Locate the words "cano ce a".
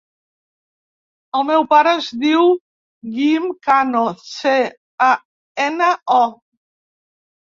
3.69-5.11